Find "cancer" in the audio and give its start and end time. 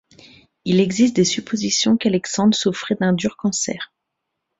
3.37-3.93